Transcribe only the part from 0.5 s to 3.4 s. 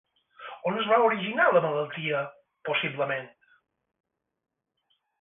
On es va originar la malaltia, possiblement?